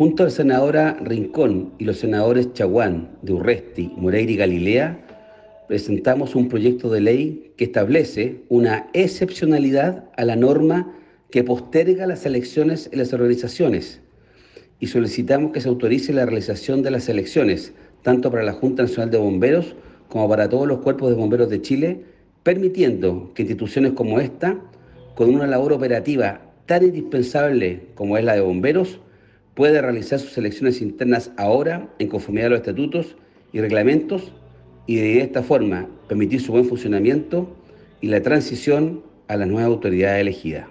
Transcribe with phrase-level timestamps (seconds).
[0.00, 4.98] Junto a la senadora Rincón y los senadores Chaguán, de Urresti, Moreira y Galilea,
[5.68, 10.90] presentamos un proyecto de ley que establece una excepcionalidad a la norma
[11.30, 14.00] que posterga las elecciones en las organizaciones
[14.78, 19.10] y solicitamos que se autorice la realización de las elecciones, tanto para la Junta Nacional
[19.10, 19.76] de Bomberos
[20.08, 22.00] como para todos los cuerpos de bomberos de Chile,
[22.42, 24.58] permitiendo que instituciones como esta,
[25.14, 28.98] con una labor operativa tan indispensable como es la de bomberos,
[29.60, 33.14] pueda realizar sus elecciones internas ahora en conformidad a los estatutos
[33.52, 34.32] y reglamentos
[34.86, 37.54] y de esta forma permitir su buen funcionamiento
[38.00, 40.70] y la transición a la nueva autoridad elegida.